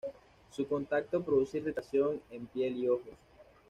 [0.49, 3.13] Su contacto produce irritación en piel y ojos.